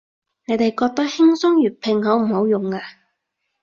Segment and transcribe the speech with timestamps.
[0.47, 2.81] 你哋覺得輕鬆粵拼好唔好用啊